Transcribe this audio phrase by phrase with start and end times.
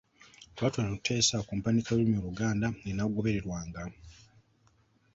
[0.55, 3.83] Twatuula ne tuteesa ku mpandiika y'olulimi Oluganda eneegobererwanga.